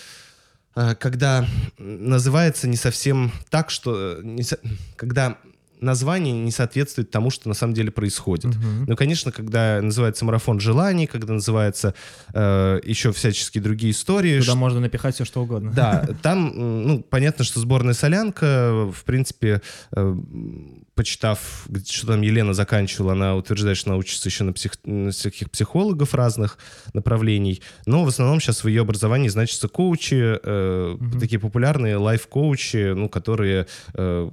[0.75, 4.17] э, когда называется не совсем так, что...
[4.19, 4.43] э, не
[4.95, 5.37] Когда
[5.81, 8.55] название не соответствует тому, что на самом деле происходит.
[8.87, 11.93] Ну, конечно, когда называется марафон желаний, когда называется
[12.33, 15.71] э, еще всяческие другие истории, Туда можно напихать все, что угодно.
[15.71, 19.61] да, там, ну, понятно, что сборная солянка, в принципе,
[19.95, 20.15] э,
[20.95, 25.51] почитав, что там Елена заканчивала, она утверждает, что она учится еще на, псих- на всяких
[25.51, 26.57] психологов разных
[26.93, 33.09] направлений, но в основном сейчас в ее образовании значатся коучи, э, такие популярные лайф-коучи, ну,
[33.09, 34.29] которые э,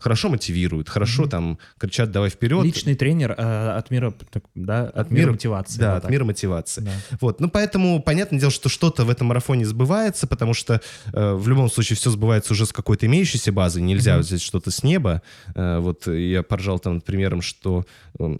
[0.00, 2.64] хорошо мотивируют, хорошо там кричат «давай вперед».
[2.64, 4.12] Личный тренер э, от мира,
[4.54, 5.78] да, от, мира, мотивации.
[5.78, 6.10] Да, вот от так.
[6.10, 6.80] мира мотивации.
[6.80, 6.90] Да.
[7.20, 10.80] Вот, ну поэтому понятное дело, что что-то в этом марафоне сбывается, потому что
[11.12, 14.82] э, в любом случае все сбывается уже с какой-то имеющейся базы, нельзя взять что-то с
[14.82, 15.22] неба.
[15.54, 17.84] Э, вот я поржал там над примером, что
[18.18, 18.36] э,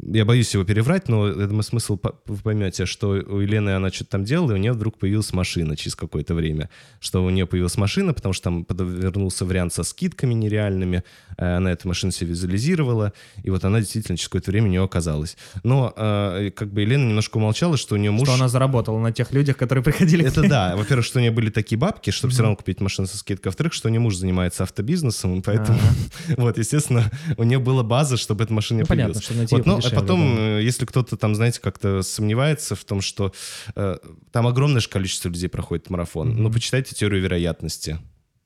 [0.00, 3.90] я боюсь его переврать, но я думаю, смысл по- вы поймете, что у Елены она
[3.90, 7.46] что-то там делала, и у нее вдруг появилась машина через какое-то время, что у нее
[7.46, 11.03] появилась машина, потому что там подвернулся вариант со скидками нереальными,
[11.36, 13.12] э, она эту машину себе визуализировала,
[13.42, 15.36] и вот она действительно через какое-то время у нее оказалась.
[15.62, 18.28] Но э, как бы Елена немножко умолчала, что у нее муж...
[18.28, 20.76] Что она заработала на тех людях, которые приходили к Это да.
[20.76, 23.50] Во-первых, что у нее были такие бабки, чтобы все равно купить машину со скидкой.
[23.50, 25.78] Во-вторых, что у нее муж занимается автобизнесом, поэтому,
[26.36, 29.50] вот, естественно, у нее была база, чтобы эта машина Ну, понятно, появилась.
[29.50, 33.32] Вот, её ну, а потом, э, если кто-то там, знаете, как-то сомневается в том, что
[33.74, 37.98] там огромное количество людей проходит марафон, ну, почитайте теорию вероятности.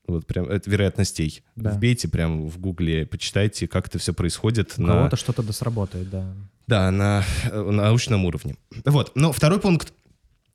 [0.09, 1.43] Вот прям, это вероятностей.
[1.55, 1.71] Да.
[1.71, 4.95] Вбейте прям в гугле, почитайте, как это все происходит У на...
[4.95, 6.35] кого-то что-то да сработает, да.
[6.67, 8.57] Да, на, э, на научном уровне.
[8.85, 9.13] Вот.
[9.15, 9.93] Но второй пункт.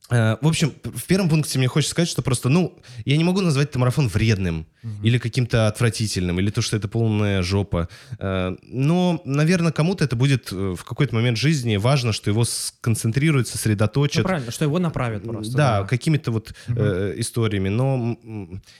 [0.09, 3.41] Э, В общем, в первом пункте мне хочется сказать, что просто, ну, я не могу
[3.41, 4.65] назвать этот марафон вредным
[5.01, 7.87] или каким-то отвратительным, или то, что это полная жопа.
[8.19, 13.47] Э, Но, наверное, кому-то это будет э, в какой-то момент жизни важно, что его сконцентрируют,
[13.47, 14.23] Ну, сосредоточат.
[14.23, 15.55] правильно, что его направят просто.
[15.55, 17.69] Да, какими-то вот э, историями.
[17.69, 18.17] Но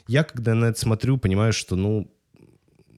[0.08, 2.10] я, когда на это смотрю, понимаю, что, ну,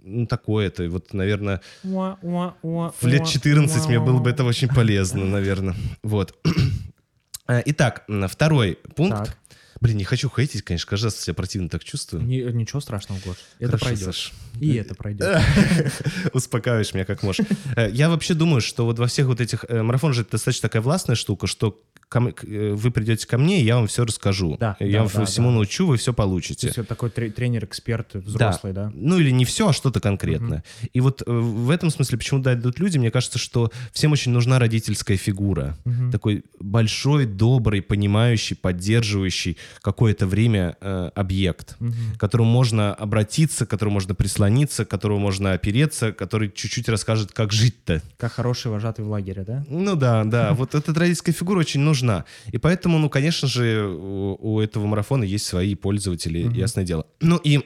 [0.03, 0.87] ну, такое-то.
[0.89, 5.75] Вот, наверное, В лет 14 мне было бы это очень полезно, наверное.
[6.03, 6.35] Вот.
[7.47, 9.17] Э, Итак, второй пункт.
[9.25, 9.37] Так.
[9.81, 12.23] Блин, не хочу хейтить, конечно, каждый раз себя противно так чувствую.
[12.23, 13.35] Ничего страшного, Гош.
[13.59, 14.05] Это Хорошо, пройдет.
[14.05, 14.33] Саш.
[14.61, 15.41] И это пройдет.
[16.33, 17.45] Успокаиваешь меня как можешь.
[17.75, 19.65] Э, Я вообще думаю, что вот во всех вот этих...
[19.67, 21.81] э, Марафон же это достаточно такая властная штука, что
[22.33, 24.57] ко э, вы придете ко мне, и я вам все расскажу.
[24.59, 25.55] Да, я да, вам да, всему да.
[25.55, 26.67] научу, вы все То получите.
[26.67, 28.91] есть вот такой тре- тренер-эксперт взрослый, да?
[28.95, 30.63] Ну или не все, а что-то конкретное.
[30.93, 34.31] И вот э, в этом смысле, почему да, идут люди, мне кажется, что всем очень
[34.31, 35.77] нужна родительская фигура.
[35.85, 36.11] Мгм.
[36.11, 41.93] Такой большой, добрый, понимающий, поддерживающий какое-то время э, объект, Мгм.
[42.15, 47.31] к которому можно обратиться, к которому можно прислониться, к которому можно опереться, который чуть-чуть расскажет,
[47.31, 48.01] как жить-то.
[48.17, 49.65] Как хороший вожатый в лагере, да?
[49.69, 52.04] Ну да, да, вот эта родительская фигура очень нужна.
[52.51, 56.53] И поэтому, ну, конечно же, у, у этого марафона есть свои пользователи, Мгм.
[56.53, 57.05] ясное дело.
[57.21, 57.61] Ну и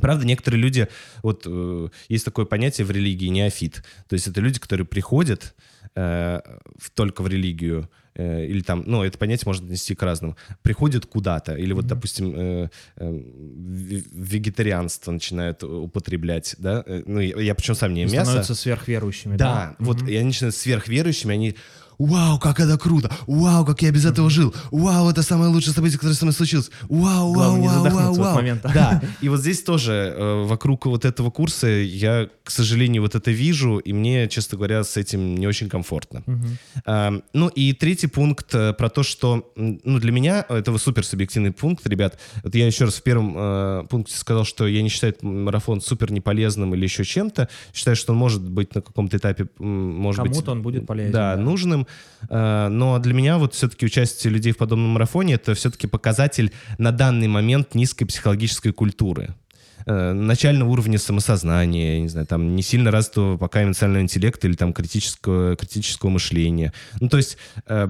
[0.00, 0.88] Правда, некоторые люди,
[1.22, 3.84] вот э, есть такое понятие в религии неофит.
[4.08, 5.54] То есть это люди, которые приходят
[5.94, 6.40] э,
[6.78, 11.06] в- только в религию, э, или там, ну, это понятие можно отнести к разному, приходят
[11.06, 11.88] куда-то, или вот, Мгм.
[11.90, 18.00] допустим, э, э, ве- вегетарианство начинают употреблять, да, Э, ну, я, я причем сам не
[18.02, 18.24] ем мясо.
[18.24, 19.84] Становятся сверхверующими, Да, да?
[19.84, 20.08] вот Мгм.
[20.08, 21.54] и они начинают сверхверующими, они
[21.98, 23.10] Вау, как это круто!
[23.26, 24.54] Вау, как я без этого жил!
[24.70, 26.70] Вау, это самое лучшее событие, которое со мной случилось!
[26.88, 28.34] Вау, вау, Главное, не вау, вау, задохнуться в этот вау!
[28.36, 28.62] момент.
[28.62, 33.30] Да, и вот здесь тоже э, вокруг вот этого курса я, к сожалению, вот это
[33.30, 36.22] вижу, и мне, честно говоря, с этим не очень комфортно.
[36.26, 36.58] Мгм.
[36.86, 41.52] А, Ну и третий пункт э, про то, что, ну для меня это супер субъективный
[41.52, 42.18] пункт, ребят.
[42.42, 45.80] Вот я еще раз в первом э, пункте сказал, что я не считаю этот марафон
[45.80, 47.48] супер неполезным или еще чем-то.
[47.72, 50.32] Считаю, что он может быть на каком-то этапе, может быть...
[50.32, 51.42] Кому-то он будет полезен, Да, да.
[51.42, 51.83] нужным.
[52.28, 56.90] Э, Но для меня вот все-таки участие людей в подобном марафоне это все-таки показатель на
[56.92, 59.34] данный момент низкой психологической культуры
[59.86, 64.72] э, начального уровня самосознания, не знаю, там не сильно развитого пока эмоционального интеллекта или там
[64.72, 66.72] критического, критического мышления.
[67.00, 67.88] Ну, то есть э,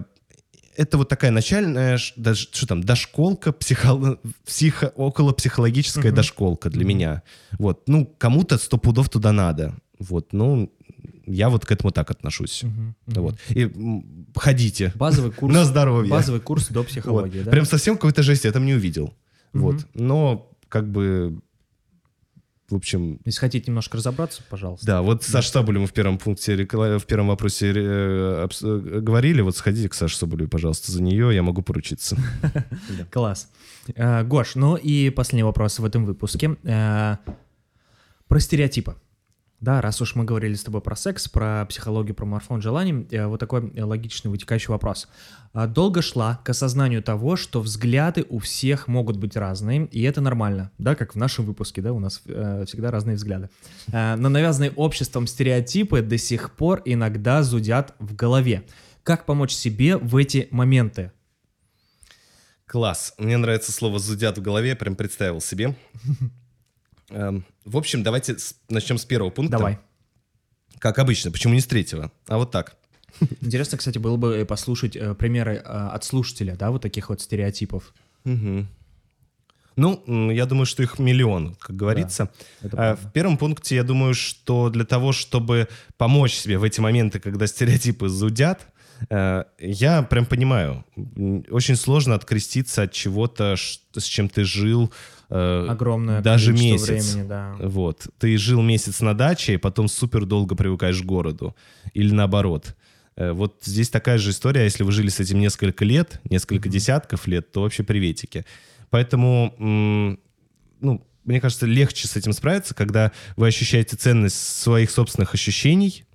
[0.76, 6.16] это вот такая начальная, даже, что там, дошколка, психо, психо, около психологическая Мгм.
[6.16, 7.22] дошколка для меня.
[7.58, 9.74] Вот, ну, кому-то сто пудов туда надо.
[10.00, 10.72] Вот, ну,
[11.26, 12.62] я вот к этому так отношусь.
[12.62, 12.94] Мгм.
[13.06, 13.36] Вот.
[13.50, 13.70] И
[14.34, 14.92] ходите.
[14.94, 15.54] Базовый курс.
[15.54, 16.10] На здоровье.
[16.10, 16.88] Базовый курс до Вот.
[16.88, 17.50] психологии, да?
[17.50, 19.14] Прям совсем какой-то жести я там не увидел.
[19.52, 19.62] Мгм.
[19.64, 19.86] Вот.
[19.94, 21.38] Но как бы,
[22.68, 24.84] в общем, Если хотите немножко разобраться, пожалуйста.
[24.86, 29.42] да, вот Саш Соболев мы в первом пункте, в первом вопросе э, обс- э, говорили,
[29.42, 32.16] вот сходите к Саше Соболеву, пожалуйста, за нее, я могу поручиться.
[33.12, 33.48] Класс.
[33.94, 36.56] Э, Гош, ну и последний вопрос в этом выпуске.
[36.64, 37.18] Э,
[38.26, 38.96] Про стереотипы.
[39.64, 43.24] Да, раз уж мы говорили с тобой про секс, про психологию, про марафон желаний, э,
[43.24, 45.08] вот такой э, логичный вытекающий вопрос.
[45.54, 50.20] А Долго шла к осознанию того, что взгляды у всех могут быть разные, и это
[50.20, 53.48] нормально, да, как в нашем выпуске, да, у нас э, всегда разные взгляды.
[53.90, 58.64] Э, но навязанные обществом стереотипы до сих пор иногда зудят в голове.
[59.02, 61.10] Как помочь себе в эти моменты?
[62.66, 63.14] Класс.
[63.16, 65.74] Мне нравится слово «зудят в голове», я прям представил себе.
[67.10, 68.36] Эм, В общем, давайте
[68.68, 69.58] начнем с первого пункта.
[69.58, 69.78] Давай.
[70.78, 72.10] Как обычно, почему не с третьего?
[72.28, 72.76] А вот так.
[73.40, 77.20] Интересно, кстати, было бы э, послушать э, примеры э, от слушателя, да, вот таких вот
[77.20, 77.94] стереотипов.
[78.24, 78.68] Мгм.
[79.76, 82.30] Ну, я думаю, что их миллион, как говорится.
[82.62, 83.08] Это А, правда.
[83.08, 87.46] В первом пункте, я думаю, что для того, чтобы помочь себе в эти моменты, когда
[87.46, 88.66] стереотипы зудят, э,
[89.10, 90.84] я прям понимаю,
[91.50, 94.92] очень сложно откреститься от чего-то, с чем ты жил.
[95.30, 96.88] э, Огромное даже месяц.
[97.12, 97.56] времени, да.
[97.60, 98.06] Вот.
[98.18, 101.54] Ты жил месяц на даче, и потом супер долго привыкаешь к городу.
[101.92, 102.74] Или наоборот.
[103.16, 107.26] Э, Вот здесь такая же история, если вы жили с этим несколько лет, несколько десятков
[107.26, 108.44] лет, то вообще приветики.
[108.90, 109.54] Поэтому,
[110.80, 116.13] ну, мне кажется, легче с этим справиться, когда вы ощущаете ценность своих собственных ощущений, э,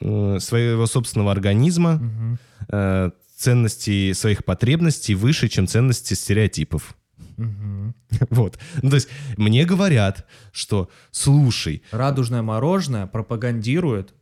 [0.00, 6.94] своего собственного организма, э, ценности своих потребностей выше, чем ценности стереотипов.
[7.36, 7.94] Мгм.
[8.30, 8.58] Вот.
[8.82, 14.14] Ну, то есть мне говорят, что слушай, Радужное мороженое пропагандирует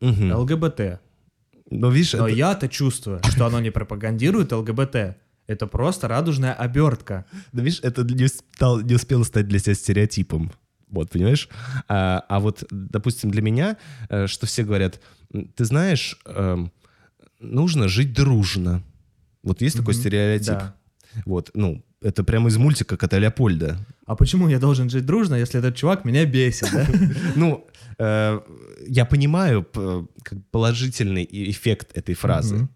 [0.00, 1.00] мгм, ЛГБТ.
[1.70, 5.16] но видишь, Но это- я-то чувствую, что оно не пропагандирует ЛГБТ.
[5.46, 7.24] Это просто радужная обертка.
[7.52, 10.50] ну, видишь, это не, стал- не успело стать для себя стереотипом.
[10.88, 11.48] Вот, понимаешь?
[11.88, 13.76] А, а вот, допустим, для меня,
[14.08, 15.00] э, что все говорят,
[15.32, 16.70] «М, ты знаешь, эм,
[17.40, 18.82] нужно жить дружно.
[19.42, 20.54] Вот есть такой Мгм, стереотип.
[20.54, 20.74] Да.
[21.24, 23.78] Вот, ну, это прямо из мультика Кота Леопольда.
[24.06, 26.86] А почему я должен жить дружно, если этот чувак меня бесит, да?
[27.34, 27.66] Ну,
[27.98, 28.40] э,
[28.86, 29.66] я понимаю
[30.50, 32.68] положительный эффект этой фразы.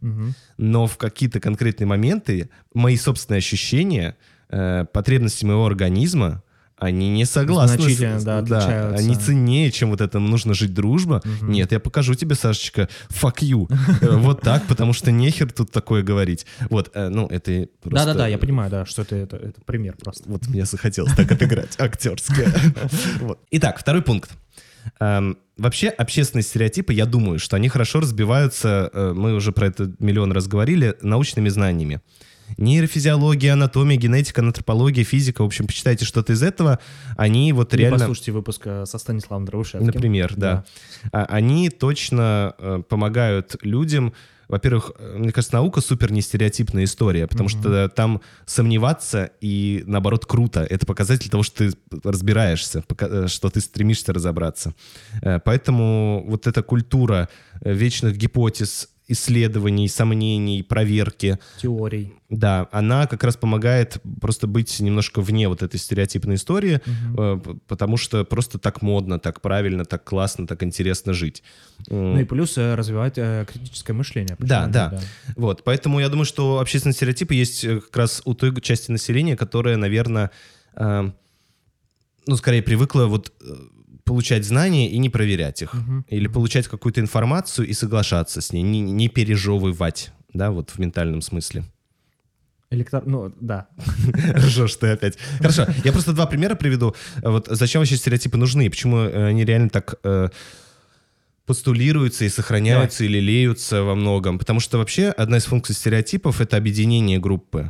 [0.57, 4.17] Но в какие-то конкретные моменты мои собственные ощущения,
[4.49, 6.43] э, потребности моего организма,
[6.81, 7.77] они не согласны.
[7.77, 9.05] с- Значительно, да, отличаются.
[9.05, 11.23] они ценнее, чем вот это нужно жить дружба.
[11.43, 13.71] Нет, я покажу тебе, Сашечка, fuck you.
[14.01, 16.47] Э, Вот так, потому что нехер тут такое говорить.
[16.71, 18.07] Вот, э, ну, это просто...
[18.07, 20.25] Да-да-да, я понимаю, да, что это, это, это пример просто.
[20.29, 22.49] Вот мне захотелось так отыграть актерски.
[23.51, 24.31] Итак, второй пункт.
[24.99, 29.93] Эм, Вообще, общественные стереотипы, я думаю, что они хорошо разбиваются, э, мы уже про это
[29.99, 32.01] миллион раз говорили, научными знаниями.
[32.57, 36.79] Нейрофизиология, анатомия, генетика, антропология, физика, в общем, почитайте что-то из этого,
[37.17, 37.99] они вот Или реально...
[37.99, 39.87] послушайте выпуск э, со Станиславом Дровышевским.
[39.87, 40.65] Например, да.
[41.13, 44.13] А- Они точно э, помогают людям.
[44.49, 50.67] Во-первых, э, мне кажется, наука супер нестереотипная история, потому что там сомневаться и, наоборот, круто.
[50.69, 52.83] Это показатель того, что ты разбираешься,
[53.27, 54.75] что ты стремишься разобраться.
[55.45, 57.29] Поэтому вот эта культура
[57.61, 62.15] вечных гипотез, исследований, сомнений, проверки, Теорий.
[62.29, 66.81] да, она как раз помогает просто быть немножко вне вот этой стереотипной истории,
[67.17, 71.43] п- потому что просто так модно, так правильно, так классно, так интересно жить.
[71.89, 74.37] Ну и плюс э, развивать э, критическое мышление.
[74.39, 74.91] Да, да.
[74.93, 75.03] нет,
[75.37, 79.77] Вот, поэтому я думаю, что общественные стереотипы есть как раз у той части населения, которая,
[79.77, 80.31] наверное,
[82.27, 83.33] ну, скорее привыкла вот
[84.11, 85.73] получать знания и не проверять их.
[86.09, 91.23] Или получать какую-то информацию и соглашаться с ней, не, не пережевывать, да, вот в ментальном
[91.23, 91.63] смысле.
[92.71, 93.07] Электор...
[93.07, 93.69] Ну, да.
[94.35, 95.17] Ржешь ты опять.
[95.39, 96.97] Хорошо, я просто два примера приведу.
[97.23, 100.31] Вот зачем вообще стереотипы нужны, и почему э, они реально так э,
[101.51, 104.39] постулируются и сохраняются или леются во многом.
[104.39, 107.69] Потому что вообще одна из функций стереотипов— это объединение группы.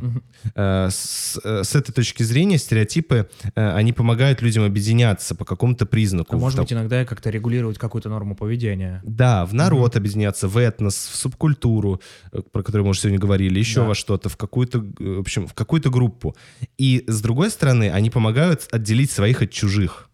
[0.53, 6.35] Э, С, с этой точки зрения стереотипы, э, они помогают людям объединяться по какому-то признаку.
[6.35, 9.01] А может быть, иногда как-то регулировать какую-то норму поведения.
[9.03, 11.99] да, в народ объединяться, в этнос, в субкультуру,
[12.31, 13.87] э, про которую мы уже сегодня говорили, еще Да.
[13.87, 16.35] во что-то, в какую-то, в общем, в какую-то группу.
[16.77, 20.07] И с другой стороны, они помогают отделить своих от чужих.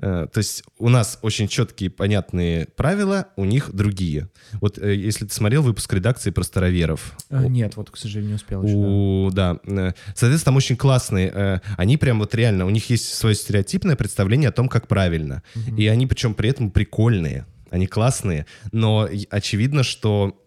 [0.00, 4.28] Э, То есть у нас очень четкие, понятные правила, у них другие.
[4.60, 8.34] Вот э, если ты смотрел выпуск редакции про староверов, Э, Нет, вот, к сожалению, не
[8.36, 8.74] успел еще.
[8.74, 8.80] да.
[8.80, 9.58] у, да.
[9.64, 11.60] э, Соответственно, там очень классные.
[11.76, 15.42] Они прям вот реально, у них есть свое стереотипное представление о том, как правильно.
[15.76, 17.46] И они причем при этом прикольные.
[17.70, 18.46] Они классные.
[18.72, 20.40] Но очевидно, что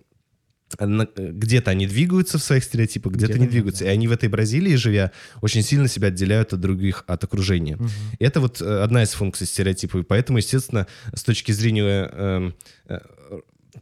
[0.79, 3.83] где-то они двигаются в своих стереотипах, где-то, Где-то не двигаются.
[3.83, 3.89] да.
[3.89, 7.79] И они в этой Бразилии, живя, очень сильно себя отделяют от других, от окружения.
[8.19, 10.01] И это вот э, одна из функций стереотипов.
[10.01, 12.55] И поэтому, естественно, с точки зрения эм,
[12.87, 12.99] э,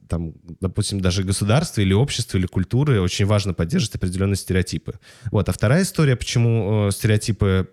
[0.08, 5.00] там, допустим, даже государства или общества, или культуры очень важно поддерживать определенные стереотипы.
[5.32, 5.50] Вот.
[5.50, 7.70] А вторая история, почему э, стереотипы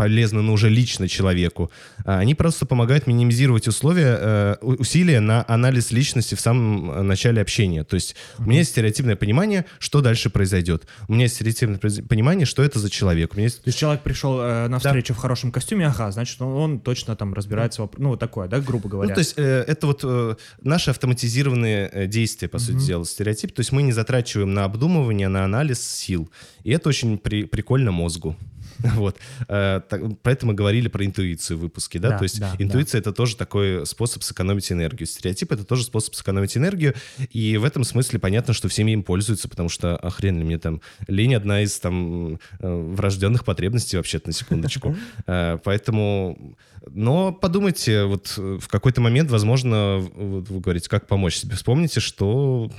[0.00, 1.70] полезны, но уже лично человеку.
[2.04, 7.40] А, Они просто помогают минимизировать условия, э, усилия на анализ личности в самом э, начале
[7.40, 7.82] общения.
[7.82, 10.86] То есть у меня есть стереотипное понимание, что дальше произойдет.
[11.08, 13.32] У меня есть стереотипное понимание, что это за человек.
[13.32, 16.40] У меня есть То есть человек пришел э, на встречу в хорошем костюме, ага, значит,
[16.42, 19.08] он, он точно там разбирается, воп- ну, вот такое, да, грубо говоря.
[19.08, 23.52] Ну, то есть э, это вот э, наши автоматизированные э, действия, по сути дела, стереотип.
[23.54, 26.30] То есть мы не затрачиваем на обдумывание, на анализ сил.
[26.64, 28.36] И это очень при- прикольно мозгу.
[28.94, 29.16] Вот.
[29.48, 29.80] Э,
[30.22, 32.10] Про это мы говорили про интуицию в выпуске, да?
[32.10, 35.06] Да, То есть да, интуиция— это тоже такой способ сэкономить энергию.
[35.06, 36.94] Стереотип— это тоже способ сэкономить энергию.
[37.30, 40.58] И в этом смысле понятно, что всеми им пользуются, потому что, а хрен ли мне
[40.58, 44.96] там, лень одна из там э, врожденных потребностей вообще-то, на секундочку.
[45.26, 46.56] Э, Поэтому...
[46.90, 51.56] Но подумайте, вот в какой-то момент, возможно, вот вы говорите, как помочь себе.
[51.56, 52.70] Вспомните, что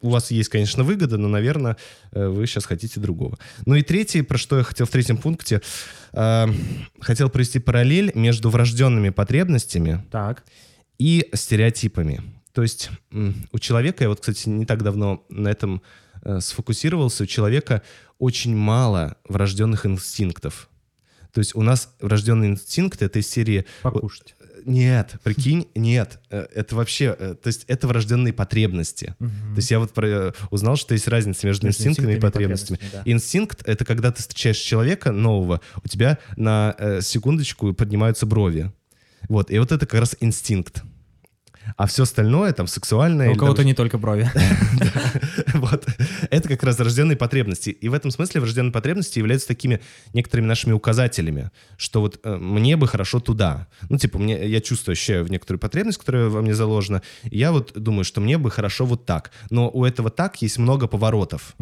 [0.00, 1.76] у вас есть, конечно, выгода, но, наверное,
[2.12, 3.38] э, вы сейчас хотите другого.
[3.66, 5.60] Ну и третий, про что я хотел в третьем пункте,
[6.12, 6.46] э,
[7.00, 10.44] хотел провести параллель между врожденными потребностями Так.
[10.98, 12.22] и стереотипами.
[12.52, 12.90] То есть
[13.52, 15.82] у человека, я вот, кстати, не так давно на этом
[16.22, 17.82] э, сфокусировался, у человека
[18.18, 20.68] очень мало врожденных инстинктов.
[21.32, 23.64] То есть у нас врожденный инстинкт это из серии...
[23.82, 24.34] Покушать.
[24.68, 26.20] Нет, прикинь, нет.
[26.30, 29.14] Э, Это вообще, э, то есть это врожденные потребности.
[29.18, 32.28] То есть я вот про- э, узнал, что есть разница между Между инстинктами и инстинктами
[32.28, 32.76] и потребностями.
[32.76, 38.70] потребностями, Инстинкт— это когда ты встречаешь человека нового, у тебя на э, секундочку поднимаются брови.
[39.28, 40.82] Вот, и вот это как раз инстинкт.
[41.76, 43.30] А все остальное, там, сексуальное...
[43.30, 44.30] А У кого-то не только брови.
[45.54, 45.86] вот.
[46.30, 47.70] Это как раз рожденные потребности.
[47.70, 49.80] И в этом смысле врожденные потребности являются такими
[50.12, 53.68] некоторыми нашими указателями, что вот э, мне бы хорошо туда.
[53.88, 57.02] Ну, типа, мне, я чувствую, ощущаю в некоторую потребность, которая во мне заложена.
[57.24, 59.30] Я вот думаю, что мне бы хорошо вот так.
[59.50, 61.54] Но у этого так есть много поворотов.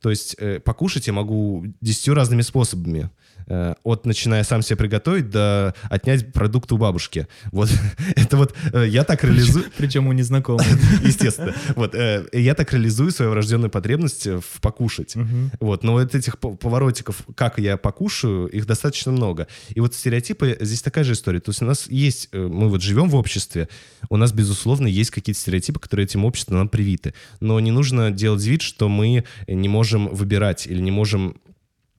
[0.00, 3.10] То есть э, покушать я могу десятью разными способами.
[3.50, 7.28] Э, от начиная сам себе приготовить до отнять продукты у бабушки.
[7.50, 7.70] Вот
[8.16, 9.64] это вот э, я так реализую...
[9.76, 10.66] Причем у незнакомых.
[11.02, 11.54] Естественно.
[11.74, 15.14] Вот э, я так реализую свою врожденную потребность в покушать.
[15.60, 19.48] Вот, но вот этих поворотиков, как я покушаю, их достаточно много.
[19.70, 21.40] И вот стереотипы, здесь такая же история.
[21.40, 23.68] То есть у нас есть, мы вот живем в обществе,
[24.10, 27.14] у нас, безусловно, есть какие-то стереотипы, которые этим обществом нам привиты.
[27.40, 31.36] Но не нужно делать вид, что мы не можем выбирать или не можем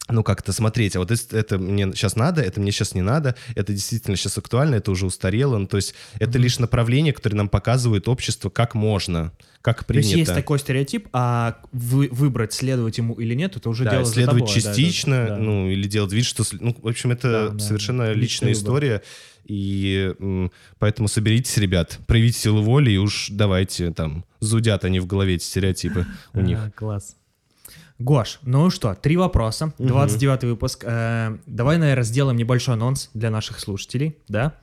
[0.10, 3.36] ну, как-то смотреть, а вот это, это мне сейчас надо, это мне сейчас не надо,
[3.56, 5.58] это действительно сейчас актуально, это уже устарело.
[5.58, 6.42] Ну, то есть это mm-hmm.
[6.42, 9.32] лишь направление, которое нам показывает общество, как можно,
[9.62, 10.10] как принято.
[10.10, 13.92] То есть есть такой стереотип, а вы, выбрать, следовать ему или нет, это уже да,
[13.92, 14.62] дело следовать за тобой.
[14.62, 15.42] частично, да, да, да.
[15.42, 16.44] ну, или делать вид, что...
[16.60, 19.04] Ну, в общем, это да, совершенно да, личная история.
[19.46, 20.14] И
[20.78, 25.44] поэтому соберитесь, ребят, проявите силу воли и уж давайте там, зудят они в голове эти
[25.44, 26.60] стереотипы у них.
[26.76, 27.16] Класс.
[28.00, 30.48] Гош, ну что, три вопроса, 29 угу.
[30.52, 30.86] выпуск.
[30.88, 34.56] Э, давай, наверное, сделаем небольшой анонс для наших слушателей, да?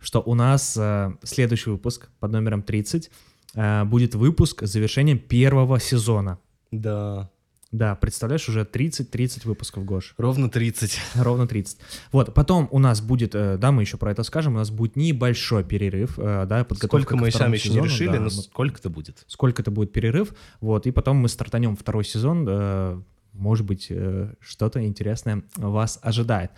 [0.00, 3.10] Что у нас э, следующий выпуск под номером 30
[3.54, 6.38] э, будет выпуск с завершением первого сезона.
[6.72, 7.30] Да.
[7.72, 10.14] Да, представляешь, уже 30-30 выпусков, Гош.
[10.18, 11.00] Ровно 30.
[11.14, 11.78] Ровно 30.
[12.10, 14.96] Вот, потом у нас будет, э, да, мы еще про это скажем, у нас будет
[14.96, 18.90] небольшой перерыв, э, да, подготовка Сколько мы сами еще не решили, да, но сколько это
[18.90, 19.22] будет.
[19.28, 23.00] Сколько это будет перерыв, вот, и потом мы стартанем второй сезон, э,
[23.32, 23.92] может быть,
[24.40, 26.50] что-то интересное вас ожидает.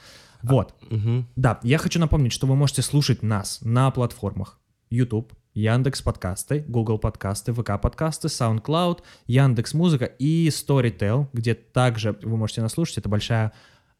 [0.42, 0.74] Вот.
[0.90, 1.26] А, угу.
[1.36, 4.58] Да, я хочу напомнить, что вы можете слушать нас на платформах
[4.88, 12.38] YouTube, Яндекс подкасты, Google подкасты, ВК подкасты, SoundCloud, Яндекс музыка и Storytel, где также вы
[12.38, 12.98] можете нас слушать.
[12.98, 13.52] Это большая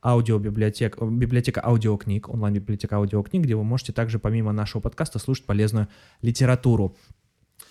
[0.03, 5.89] аудиобиблиотека, библиотека аудиокниг, онлайн-библиотека аудиокниг, где вы можете также помимо нашего подкаста слушать полезную
[6.23, 6.97] литературу.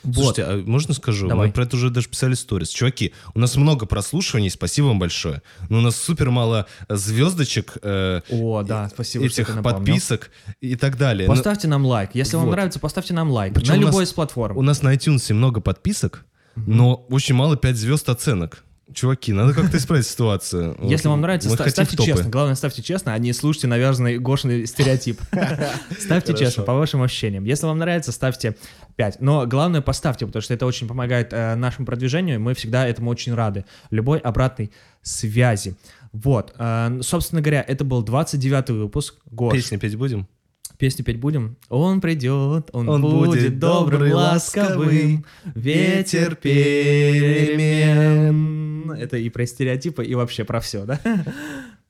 [0.04, 0.52] Слушайте, вот.
[0.52, 1.28] а можно скажу?
[1.28, 1.48] Давай.
[1.48, 2.70] Мы про это уже даже писали сторис.
[2.70, 5.42] Чуваки, у нас много прослушиваний, спасибо вам большое.
[5.70, 7.78] Но у нас супер мало звездочек.
[7.82, 11.28] Э, О, да, спасибо, этих подписок и так далее.
[11.28, 11.76] Поставьте но...
[11.76, 12.12] нам лайк.
[12.14, 12.44] Если вот.
[12.44, 13.54] вам нравится, поставьте нам лайк.
[13.54, 14.58] Причем на любой из платформ.
[14.58, 16.26] У нас на iTunes много подписок,
[16.56, 18.64] но очень мало 5 звезд оценок.
[18.94, 20.78] Чуваки, надо как-то исправить ситуацию.
[20.82, 22.30] Если вам нравится, ста- ставьте честно.
[22.30, 25.20] Главное, ставьте честно, а не слушайте навязанный Гошный стереотип.
[26.00, 27.44] Ставьте честно, по вашим ощущениям.
[27.46, 28.56] Если вам нравится, ставьте
[28.96, 29.22] 5.
[29.22, 33.10] Но главное, поставьте, потому что это очень помогает э, нашему продвижению, и мы всегда этому
[33.10, 33.66] очень рады.
[33.90, 34.72] Любой обратной
[35.02, 35.76] связи.
[36.12, 36.54] Вот.
[36.58, 39.16] Э, собственно говоря, это был 29-й выпуск.
[39.26, 39.54] Гош.
[39.54, 40.28] Песни петь будем?
[40.82, 41.58] Песню петь будем?
[41.70, 45.24] Он придет, он, он будет, будет добрым, ласковым,
[45.54, 47.72] ветер перемен.
[48.94, 51.00] Это и про стереотипы, и вообще про все, да?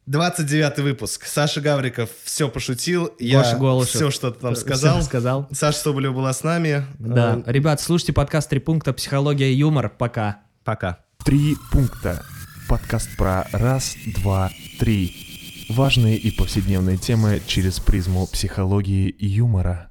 [0.08, 1.26] 29 выпуск.
[1.26, 3.14] Саша Гавриков все пошутил.
[3.18, 3.96] Я Голышев.
[3.96, 4.98] все что-то там сказал.
[4.98, 5.48] Все сказал.
[5.54, 6.84] Саша Соболева была с нами.
[7.00, 7.42] Да.
[7.46, 8.92] Э, Ребят, слушайте подкаст «Три пункта.
[8.92, 9.90] Психология и юмор».
[9.90, 10.42] Пока.
[10.66, 11.00] Пока.
[11.24, 12.26] «Три пункта».
[12.68, 15.31] Подкаст про раз, два, три.
[15.72, 19.91] Важные и повседневные темы через призму психологии и юмора.